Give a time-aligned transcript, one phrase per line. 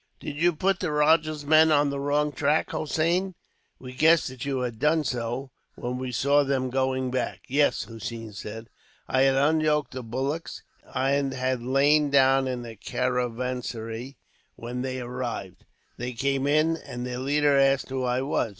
[0.19, 3.35] "Did you put the rajah's men on the wrong track, Hossein?
[3.77, 8.33] We guessed that you had done so, when we saw them going back." "Yes," Hossein
[8.33, 8.71] said.
[9.07, 14.17] "I had unyoked the bullocks, and had lain down in the caravanserai,
[14.55, 15.65] when they arrived.
[15.97, 18.49] They came in, and their leader asked who I was.